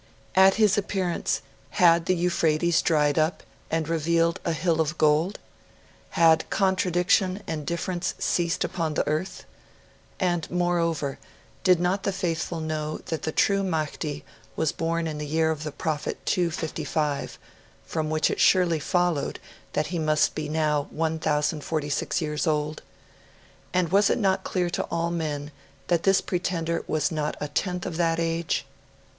At 0.33 0.55
his 0.55 0.79
appearance, 0.79 1.43
had 1.69 2.07
the 2.07 2.15
Euphrates 2.15 2.81
dried 2.81 3.19
up 3.19 3.43
and 3.69 3.87
revealed 3.87 4.39
a 4.43 4.51
hill 4.51 4.81
of 4.81 4.97
gold? 4.97 5.37
Had 6.17 6.49
contradiction 6.49 7.43
and 7.45 7.67
difference 7.67 8.15
ceased 8.17 8.63
upon 8.63 8.95
the 8.95 9.07
earth? 9.07 9.45
And, 10.19 10.49
moreover, 10.49 11.19
did 11.63 11.79
not 11.79 12.01
the 12.01 12.11
faithful 12.11 12.59
know 12.59 12.97
that 13.13 13.21
the 13.21 13.31
true 13.31 13.61
Mahdi 13.61 14.25
was 14.55 14.71
born 14.71 15.05
in 15.05 15.19
the 15.19 15.27
year 15.27 15.51
of 15.51 15.61
the 15.63 15.71
Prophet 15.71 16.17
255, 16.25 17.37
from 17.85 18.09
which 18.09 18.31
it 18.31 18.39
surely 18.39 18.79
followed 18.79 19.39
that 19.73 19.85
he 19.93 19.99
must 19.99 20.33
be 20.33 20.49
now 20.49 20.87
1,046 20.89 22.21
years 22.23 22.47
old? 22.47 22.81
And 23.71 23.89
was 23.91 24.09
it 24.09 24.17
not 24.17 24.43
clear 24.43 24.71
to 24.71 24.83
all 24.85 25.11
men 25.11 25.51
that 25.89 26.01
this 26.01 26.21
pretender 26.21 26.83
was 26.87 27.11
not 27.11 27.37
a 27.39 27.47
tenth 27.47 27.85
of 27.85 27.97
that 27.97 28.19
age? 28.19 28.65